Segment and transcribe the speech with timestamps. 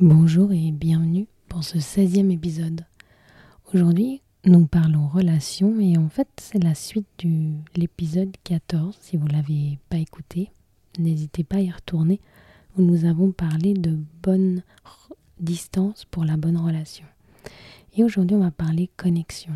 [0.00, 2.86] Bonjour et bienvenue pour ce 16e épisode.
[3.74, 8.96] Aujourd'hui, nous parlons relations et en fait, c'est la suite de l'épisode 14.
[9.00, 10.52] Si vous ne l'avez pas écouté,
[11.00, 12.20] n'hésitez pas à y retourner
[12.76, 14.62] où nous avons parlé de bonne
[15.40, 17.06] distance pour la bonne relation.
[17.96, 19.52] Et aujourd'hui, on va parler connexion.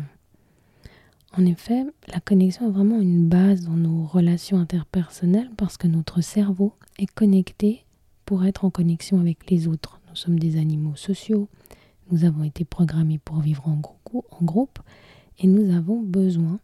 [1.37, 6.19] En effet, la connexion est vraiment une base dans nos relations interpersonnelles parce que notre
[6.19, 7.85] cerveau est connecté
[8.25, 10.01] pour être en connexion avec les autres.
[10.13, 11.49] Nous sommes des animaux sociaux,
[12.11, 13.81] nous avons été programmés pour vivre en,
[14.43, 14.77] groupe
[15.39, 16.59] et nous avons besoin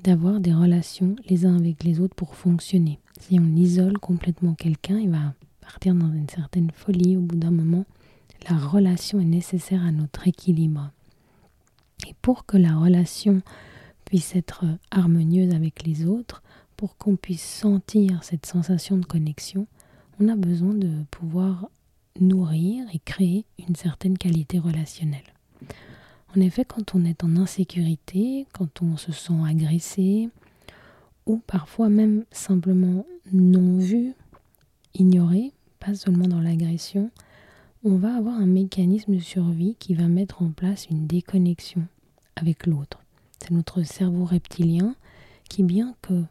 [0.00, 3.00] d'avoir des relations les uns avec les autres pour fonctionner.
[3.18, 5.32] Si on isole complètement quelqu'un, il va
[5.62, 7.86] partir dans une certaine folie au bout d'un moment.
[8.50, 10.90] La relation est nécessaire à notre équilibre.
[12.06, 13.40] Et pour que la relation
[14.04, 16.42] puisse être harmonieuse avec les autres,
[16.76, 19.66] pour qu'on puisse sentir cette sensation de connexion,
[20.20, 21.70] on a besoin de pouvoir
[22.20, 25.34] nourrir et créer une certaine qualité relationnelle.
[26.36, 30.30] En effet, quand on est en insécurité, quand on se sent agressé,
[31.26, 34.14] ou parfois même simplement non vu,
[34.94, 37.10] ignoré, pas seulement dans l'agression,
[37.84, 41.86] on va avoir un mécanisme de survie qui va mettre en place une déconnexion
[42.36, 43.00] avec l'autre.
[43.40, 44.96] C'est notre cerveau reptilien
[45.48, 46.24] qui, bien que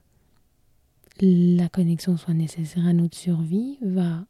[1.22, 4.26] la connexion soit nécessaire à notre survie, va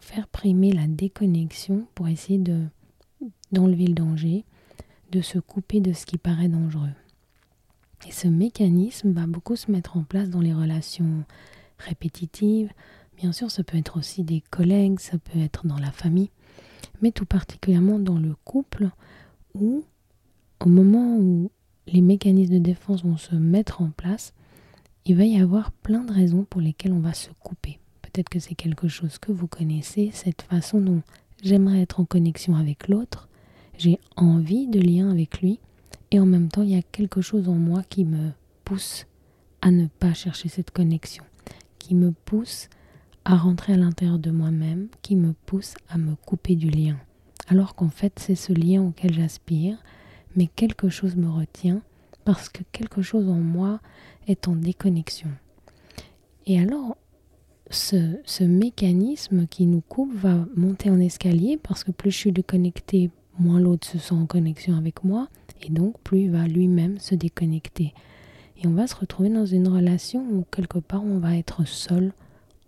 [0.00, 2.66] faire primer la déconnexion pour essayer de
[3.50, 4.44] d'enlever le danger,
[5.10, 6.92] de se couper de ce qui paraît dangereux.
[8.06, 11.24] Et ce mécanisme va beaucoup se mettre en place dans les relations
[11.78, 12.70] répétitives.
[13.16, 16.30] Bien sûr, ça peut être aussi des collègues, ça peut être dans la famille,
[17.02, 18.90] mais tout particulièrement dans le couple
[19.54, 19.84] où,
[20.60, 21.50] au moment où
[21.86, 24.34] les mécanismes de défense vont se mettre en place,
[25.04, 27.78] il va y avoir plein de raisons pour lesquelles on va se couper.
[28.12, 31.02] Peut-être que c'est quelque chose que vous connaissez, cette façon dont
[31.42, 33.28] j'aimerais être en connexion avec l'autre,
[33.76, 35.60] j'ai envie de lien avec lui,
[36.10, 38.30] et en même temps il y a quelque chose en moi qui me
[38.64, 39.06] pousse
[39.60, 41.22] à ne pas chercher cette connexion,
[41.78, 42.70] qui me pousse
[43.26, 46.96] à rentrer à l'intérieur de moi-même, qui me pousse à me couper du lien.
[47.46, 49.76] Alors qu'en fait c'est ce lien auquel j'aspire,
[50.34, 51.82] mais quelque chose me retient
[52.24, 53.80] parce que quelque chose en moi
[54.26, 55.30] est en déconnexion.
[56.46, 56.96] Et alors,
[57.70, 63.10] ce, mécanisme qui nous coupe va monter en escalier parce que plus je suis déconnecté,
[63.38, 65.28] moins l'autre se sent en connexion avec moi
[65.62, 67.92] et donc plus il va lui-même se déconnecter.
[68.62, 72.12] Et on va se retrouver dans une relation où quelque part on va être seul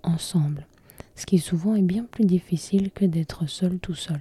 [0.02, 0.66] ensemble.
[1.16, 4.20] Ce qui souvent est bien plus difficile que d'être seul tout seul.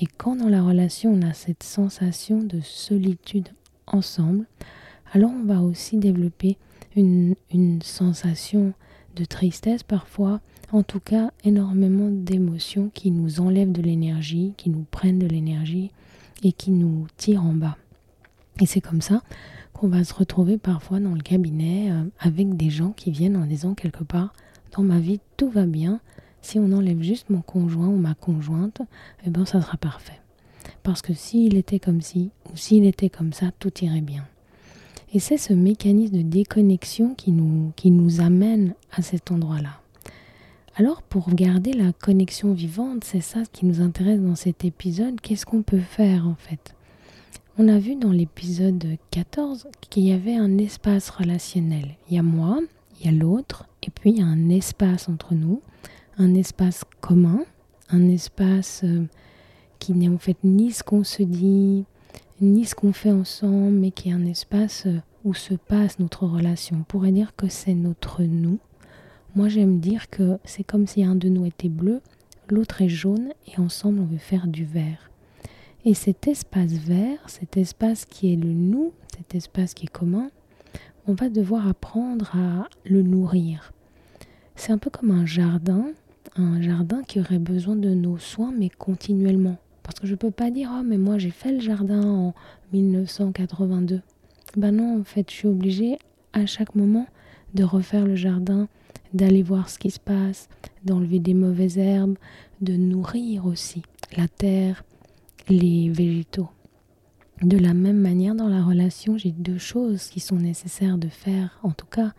[0.00, 3.48] Et quand dans la relation on a cette sensation de solitude
[3.86, 4.46] ensemble,
[5.12, 6.56] alors on va aussi développer
[6.96, 8.72] une, une sensation
[9.14, 10.40] de tristesse parfois,
[10.72, 15.90] en tout cas énormément d'émotions qui nous enlèvent de l'énergie, qui nous prennent de l'énergie
[16.42, 17.76] et qui nous tirent en bas.
[18.60, 19.22] Et c'est comme ça
[19.72, 23.46] qu'on va se retrouver parfois dans le cabinet euh, avec des gens qui viennent en
[23.46, 24.32] disant quelque part,
[24.76, 26.00] dans ma vie tout va bien,
[26.42, 28.82] si on enlève juste mon conjoint ou ma conjointe,
[29.26, 30.20] eh ben ça sera parfait.
[30.82, 34.26] Parce que s'il était comme ci ou s'il était comme ça, tout irait bien.
[35.14, 39.80] Et c'est ce mécanisme de déconnexion qui nous, qui nous amène à cet endroit-là.
[40.74, 45.46] Alors pour garder la connexion vivante, c'est ça qui nous intéresse dans cet épisode, qu'est-ce
[45.46, 46.74] qu'on peut faire en fait?
[47.58, 51.94] On a vu dans l'épisode 14 qu'il y avait un espace relationnel.
[52.10, 52.58] Il y a moi,
[52.98, 55.62] il y a l'autre, et puis il y a un espace entre nous,
[56.18, 57.44] un espace commun,
[57.90, 59.06] un espace euh,
[59.78, 61.84] qui n'est en fait ni ce qu'on se dit,
[62.44, 66.26] ni ce qu'on fait ensemble, mais qui est un espace euh, où se passe notre
[66.26, 66.76] relation.
[66.80, 68.58] On pourrait dire que c'est notre nous.
[69.34, 72.00] Moi, j'aime dire que c'est comme si un de nous était bleu,
[72.48, 75.10] l'autre est jaune, et ensemble, on veut faire du vert.
[75.84, 80.30] Et cet espace vert, cet espace qui est le nous, cet espace qui est commun,
[81.06, 83.72] on va devoir apprendre à le nourrir.
[84.56, 85.86] C'est un peu comme un jardin,
[86.36, 89.58] un jardin qui aurait besoin de nos soins, mais continuellement.
[89.84, 92.34] Parce que je ne peux pas dire, oh, mais moi j'ai fait le jardin en
[92.72, 94.00] 1982.
[94.56, 95.98] Ben non, en fait, je suis obligée
[96.32, 97.06] à chaque moment
[97.54, 98.66] de refaire le jardin,
[99.12, 100.48] d'aller voir ce qui se passe,
[100.84, 102.16] d'enlever des mauvaises herbes,
[102.60, 103.82] de nourrir aussi
[104.16, 104.82] la terre,
[105.48, 106.48] les végétaux.
[107.42, 111.58] De la même manière, dans la relation, j'ai deux choses qui sont nécessaires de faire,
[111.62, 112.12] en tout cas,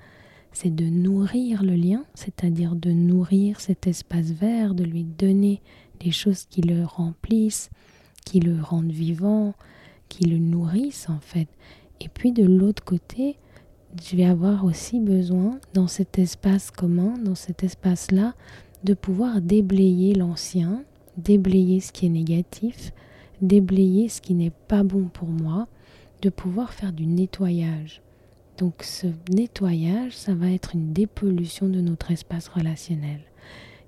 [0.52, 5.62] c'est de nourrir le lien, c'est-à-dire de nourrir cet espace vert, de lui donner
[6.00, 7.70] des choses qui le remplissent,
[8.26, 9.54] qui le rendent vivant,
[10.10, 11.48] qui le nourrissent en fait.
[12.02, 13.38] Et puis de l'autre côté,
[14.04, 18.34] je vais avoir aussi besoin dans cet espace commun, dans cet espace-là,
[18.84, 20.84] de pouvoir déblayer l'ancien,
[21.18, 22.92] déblayer ce qui est négatif,
[23.42, 25.68] déblayer ce qui n'est pas bon pour moi,
[26.22, 28.02] de pouvoir faire du nettoyage.
[28.58, 33.20] Donc ce nettoyage, ça va être une dépollution de notre espace relationnel.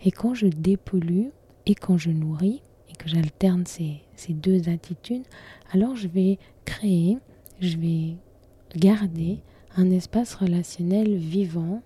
[0.04, 1.28] Et quand je dépollue
[1.68, 5.26] et quand je nourris et que j'alterne ces, ces deux attitudes,
[5.72, 7.18] alors je vais créer,
[7.60, 8.16] je vais
[8.76, 9.40] garder
[9.76, 11.82] un espace relationnel vivant,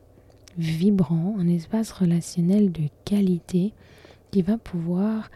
[0.58, 3.74] vibrant, un espace relationnel de qualité
[4.30, 5.32] qui va pouvoir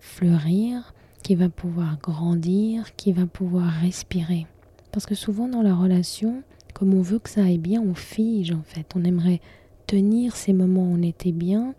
[0.00, 4.46] fleurir, qui va pouvoir grandir, qui va pouvoir respirer.
[4.92, 6.42] Parce que souvent dans la relation,
[6.72, 8.86] comme on veut que ça aille bien, on fige en fait.
[8.96, 9.42] On aimerait
[9.86, 11.74] tenir ces moments où on était bien,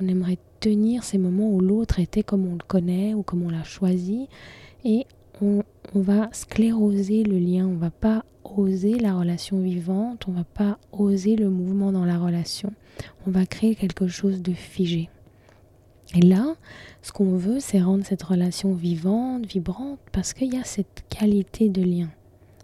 [0.00, 3.50] on aimerait tenir ces moments où l'autre était comme on le connaît ou comme on
[3.50, 4.28] l'a choisi,
[4.84, 5.06] et
[5.42, 5.62] on,
[5.94, 11.36] va scléroser le lien, on va pas oser la relation vivante, on va pas oser
[11.36, 12.72] le mouvement dans la relation,
[13.26, 15.08] on va créer quelque chose de figé.
[16.14, 16.54] Et là,
[17.02, 21.68] ce qu'on veut, c'est rendre cette relation vivante, vibrante, parce qu'il y a cette qualité
[21.68, 22.10] de lien.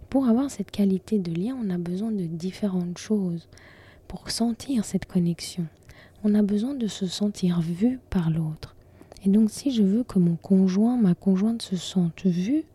[0.09, 3.47] Pour avoir cette qualité de lien, on a besoin de différentes choses.
[4.11, 5.67] Pour sentir cette connexion,
[6.25, 8.75] on a besoin de se sentir vu par l'autre.
[9.23, 12.65] Et donc si je veux que mon conjoint, ma conjointe se sente vue,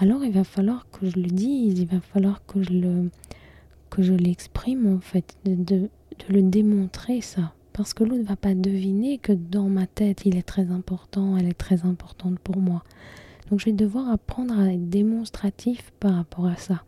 [0.00, 3.10] alors il va falloir que je le dise, il va falloir que je le
[3.90, 5.88] que je l'exprime en fait, de, de,
[6.28, 7.52] le démontrer ça.
[7.72, 11.36] Parce que l'autre ne va pas deviner que dans ma tête, il est très important,
[11.36, 12.82] elle est très importante pour moi.
[13.50, 16.82] Donc je vais devoir apprendre à être démonstratif par rapport à ça.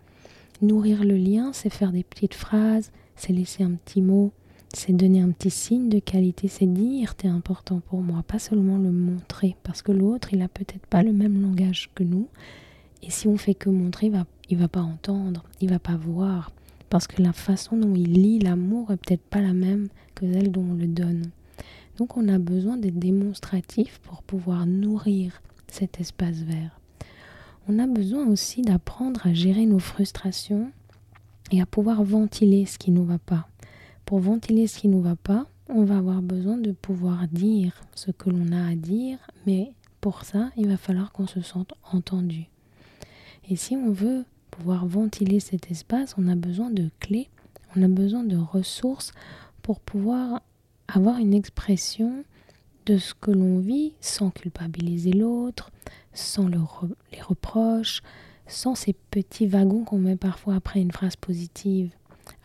[0.63, 4.33] Nourrir le lien, c'est faire des petites phrases, c'est laisser un petit mot,
[4.73, 8.79] c'est donner un petit signe de qualité, c'est dire t'es important pour moi, pas seulement
[8.79, 12.29] le montrer, parce que l'autre, il a peut-être pas le même langage que nous,
[13.03, 15.97] et si on fait que montrer, il va, il va pas entendre, il va pas
[15.97, 16.51] voir,
[16.91, 20.51] parce que la façon dont il lit l'amour est peut-être pas la même que celle
[20.51, 21.25] dont on le donne.
[21.99, 26.81] Donc on a besoin d'être démonstratif pour pouvoir nourrir cet espace vert.
[27.69, 30.71] On a besoin aussi d'apprendre à gérer nos frustrations
[31.51, 33.49] et à pouvoir ventiler ce qui ne nous va pas.
[34.05, 37.81] Pour ventiler ce qui ne nous va pas, on va avoir besoin de pouvoir dire
[37.95, 41.75] ce que l'on a à dire, mais pour ça, il va falloir qu'on se sente
[41.91, 42.49] entendu.
[43.49, 47.29] Et si on veut pouvoir ventiler cet espace, on a besoin de clés,
[47.77, 49.13] on a besoin de ressources
[49.63, 50.43] pour pouvoir
[50.89, 52.25] avoir une expression
[52.87, 55.71] de ce que l'on vit sans culpabiliser l'autre,
[56.13, 58.03] sans les reproches,
[58.47, 61.91] sans ces petits wagons qu'on met parfois après une phrase positive.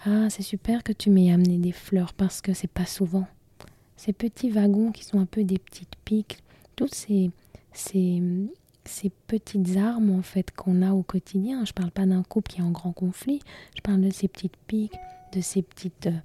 [0.05, 3.27] Ah, c'est super que tu m'aies amené des fleurs parce que c'est pas souvent.
[3.97, 6.41] Ces petits wagons qui sont un peu des petites piques,
[6.75, 7.31] toutes ces,
[7.73, 8.21] ces,
[8.85, 11.65] ces petites armes en fait qu'on a au quotidien.
[11.65, 13.41] Je parle pas d'un couple qui est en grand conflit,
[13.75, 14.97] je parle de ces petites piques,
[15.33, 16.19] de ces petites euh,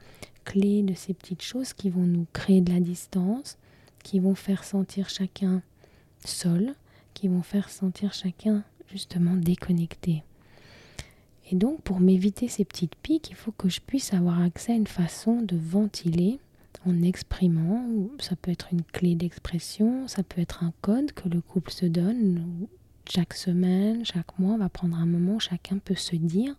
[0.45, 3.59] clés, de ces petites choses qui vont nous créer de la distance,
[4.03, 5.63] qui vont faire sentir chacun
[6.25, 6.75] seul,
[7.13, 10.23] qui vont faire sentir chacun justement déconnecté.
[11.51, 14.77] Et donc pour m'éviter ces petites piques, il faut que je puisse avoir accès à
[14.77, 16.39] une façon de ventiler
[16.87, 17.87] en exprimant.
[18.19, 21.87] Ça peut être une clé d'expression, ça peut être un code que le couple se
[21.87, 22.67] donne.
[23.09, 26.55] Chaque semaine, chaque mois, on va prendre un moment, chacun peut se dire.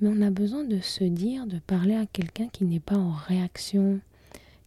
[0.00, 3.12] Mais on a besoin de se dire, de parler à quelqu'un qui n'est pas en
[3.12, 4.00] réaction,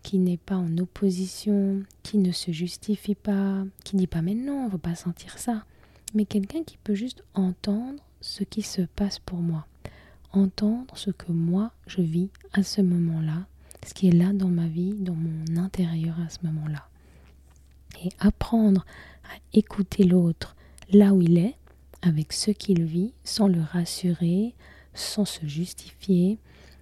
[0.04, 4.66] qui n'est pas en opposition, qui ne se justifie pas, qui dit pas mais non,
[4.66, 5.66] on va pas sentir ça,
[6.15, 9.67] mais quelqu'un qui peut juste entendre ce qui se passe pour moi,
[10.31, 13.45] entendre ce que moi je vis à ce moment-là,
[13.86, 16.88] ce qui est là dans ma vie, dans mon intérieur à ce moment-là.
[18.03, 18.86] Et apprendre
[19.25, 20.55] à écouter l'autre
[20.91, 21.55] là où il est,
[22.01, 24.53] avec ce qu'il vit, sans le rassurer,
[24.93, 26.39] sans se justifier,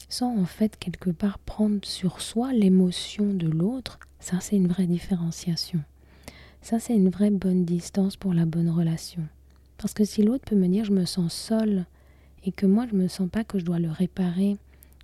[0.10, 4.86] sans en fait quelque part prendre sur soi l'émotion de l'autre, ça c'est une vraie
[4.86, 5.82] différenciation.
[6.64, 9.22] Ça c'est une vraie bonne distance pour la bonne relation.
[9.78, 11.86] Parce que si l'autre peut me dire je me sens seule
[12.46, 14.56] et que moi je me sens pas que je dois le réparer,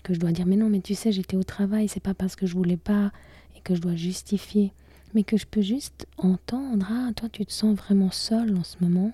[0.02, 2.38] que je dois dire mais non mais tu sais j'étais au travail, c'est pas parce
[2.38, 3.12] que je voulais pas
[3.58, 4.72] et que je dois justifier,
[5.14, 8.78] mais que je peux juste entendre ah toi tu te sens vraiment seule en ce
[8.80, 9.12] moment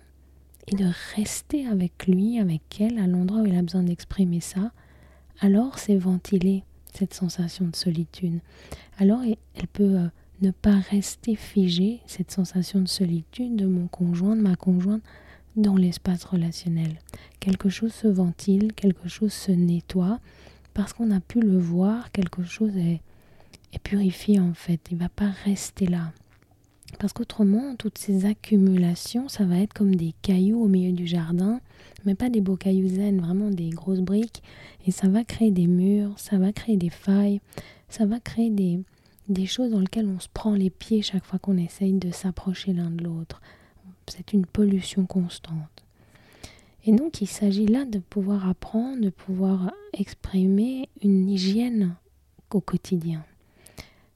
[0.67, 0.85] et de
[1.15, 4.71] rester avec lui, avec elle à l'endroit où il a besoin d'exprimer ça
[5.39, 8.39] alors c'est ventiler cette sensation de solitude.
[8.99, 10.07] Alors elle peut euh,
[10.41, 15.03] ne pas rester figé, cette sensation de solitude de mon conjoint, de ma conjointe,
[15.55, 16.99] dans l'espace relationnel.
[17.39, 20.19] Quelque chose se ventile, quelque chose se nettoie,
[20.73, 23.01] parce qu'on a pu le voir, quelque chose est,
[23.73, 26.11] est purifié en fait, il ne va pas rester là.
[26.99, 31.59] Parce qu'autrement, toutes ces accumulations, ça va être comme des cailloux au milieu du jardin,
[32.05, 34.43] mais pas des beaux cailloux zen, vraiment des grosses briques,
[34.85, 37.41] et ça va créer des murs, ça va créer des failles,
[37.89, 38.79] ça va créer des,
[39.27, 42.73] des choses dans lesquelles on se prend les pieds chaque fois qu'on essaye de s'approcher
[42.73, 43.41] l'un de l'autre.
[44.07, 45.83] C'est une pollution constante.
[46.85, 51.95] Et donc il s'agit là de pouvoir apprendre, de pouvoir exprimer une hygiène
[52.53, 53.25] au quotidien.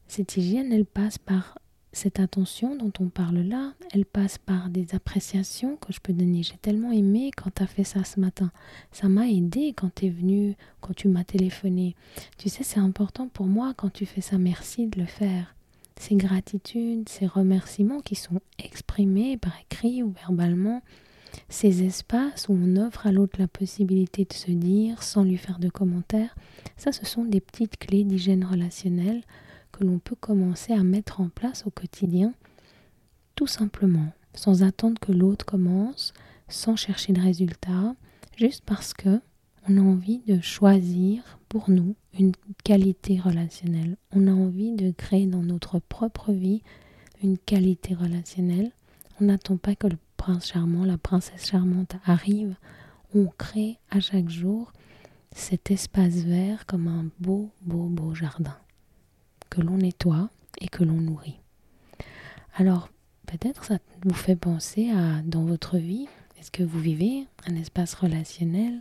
[0.07, 1.57] Cette hygiène, elle passe par
[1.99, 6.43] cette attention dont on parle là, elle passe par des appréciations que je peux donner.
[6.43, 8.51] J'ai tellement aimé quand tu as fait ça ce matin.
[8.93, 11.97] Ça m'a aidé quand tu es venu, quand tu m'as téléphoné.
[12.37, 14.37] Tu sais, c'est important pour moi quand tu fais ça.
[14.37, 15.53] Merci de le faire.
[15.99, 20.81] Ces gratitudes, ces remerciements qui sont exprimés par écrit ou verbalement,
[21.49, 25.59] ces espaces où on offre à l'autre la possibilité de se dire sans lui faire
[25.59, 26.33] de commentaires,
[26.77, 29.21] ça ce sont des petites clés d'hygiène relationnelle
[29.79, 32.33] que l'on peut commencer à mettre en place au quotidien,
[33.35, 36.13] tout simplement, sans attendre que l'autre commence,
[36.49, 37.95] sans chercher de résultat,
[38.37, 39.21] juste parce que
[39.67, 42.33] on a envie de choisir pour nous une
[42.63, 43.97] qualité relationnelle.
[44.11, 46.63] On a envie de créer dans notre propre vie
[47.23, 48.71] une qualité relationnelle.
[49.21, 52.55] On n'attend pas que le prince charmant, la princesse charmante arrive.
[53.13, 54.73] On crée à chaque jour
[55.31, 58.57] cet espace vert comme un beau, beau, beau jardin
[59.59, 60.29] que l'on nettoie
[60.61, 61.39] et que l'on nourrit.
[62.55, 62.89] Alors,
[63.25, 66.07] peut-être ça vous fait penser à dans votre vie,
[66.39, 68.79] est-ce que vous vivez un espace relationnel?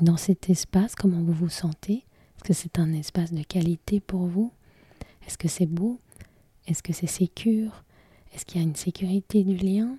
[0.00, 2.04] Dans cet espace, comment vous vous sentez?
[2.36, 4.52] Est-ce que c'est un espace de qualité pour vous?
[5.26, 6.00] Est-ce que c'est beau?
[6.66, 7.84] Est-ce que c'est sécure?
[8.34, 9.96] Est-ce qu'il y a une sécurité du lien?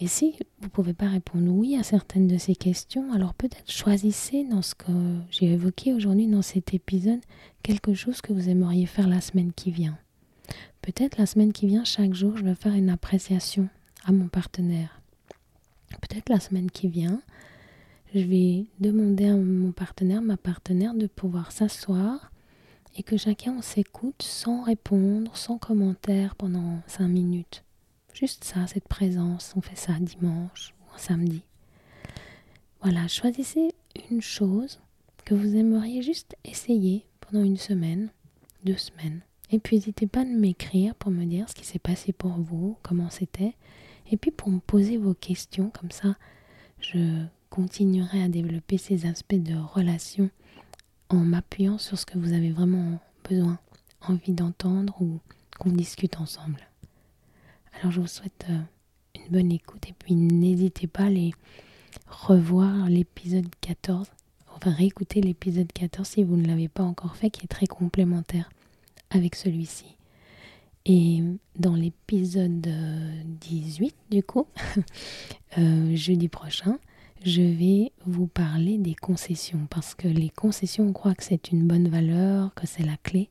[0.00, 3.70] Et si vous ne pouvez pas répondre oui à certaines de ces questions, alors peut-être
[3.70, 4.92] choisissez dans ce que
[5.30, 7.20] j'ai évoqué aujourd'hui dans cet épisode
[7.64, 9.98] quelque chose que vous aimeriez faire la semaine qui vient.
[10.82, 13.68] Peut-être la semaine qui vient, chaque jour, je vais faire une appréciation
[14.04, 15.02] à mon partenaire.
[16.00, 17.20] Peut-être la semaine qui vient,
[18.14, 22.30] je vais demander à mon partenaire, ma partenaire, de pouvoir s'asseoir
[22.96, 27.64] et que chacun s'écoute sans répondre, sans commentaire pendant cinq minutes.
[28.18, 29.52] Juste ça, cette présence.
[29.54, 31.42] On fait ça dimanche ou un samedi.
[32.82, 33.70] Voilà, choisissez
[34.10, 34.80] une chose
[35.24, 38.10] que vous aimeriez juste essayer pendant une semaine,
[38.64, 39.20] deux semaines.
[39.52, 42.76] Et puis n'hésitez pas à m'écrire pour me dire ce qui s'est passé pour vous,
[42.82, 43.54] comment c'était.
[44.10, 46.16] Et puis pour me poser vos questions, comme ça,
[46.80, 50.28] je continuerai à développer ces aspects de relation
[51.08, 52.98] en m'appuyant sur ce que vous avez vraiment
[53.28, 53.60] besoin,
[54.00, 55.20] envie d'entendre ou
[55.60, 56.67] qu'on discute ensemble.
[57.80, 58.58] Alors je vous souhaite euh,
[59.14, 61.32] une bonne écoute et puis n'hésitez pas à aller
[62.08, 64.08] revoir l'épisode 14,
[64.56, 68.50] enfin réécouter l'épisode 14 si vous ne l'avez pas encore fait, qui est très complémentaire
[69.10, 69.96] avec celui-ci.
[70.86, 71.22] Et
[71.56, 72.66] dans l'épisode
[73.40, 74.48] 18, euh, du coup,
[75.58, 76.78] euh, jeudi prochain,
[77.24, 81.64] je vais vous parler des concessions parce que les concessions, on croit que c'est une
[81.68, 83.28] bonne valeur, que c'est la clé.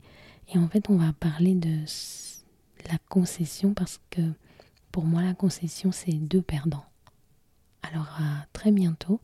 [0.53, 1.85] Et en fait, on va parler de
[2.89, 4.21] la concession parce que
[4.91, 6.85] pour moi la concession c'est deux perdants.
[7.83, 9.21] Alors à très bientôt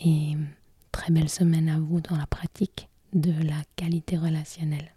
[0.00, 0.36] et
[0.92, 4.92] très belle semaine à vous dans la pratique de la qualité relationnelle.